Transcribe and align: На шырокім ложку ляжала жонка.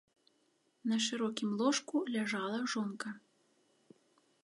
На 0.91 0.97
шырокім 1.09 1.49
ложку 1.61 1.95
ляжала 2.15 2.59
жонка. 2.75 3.09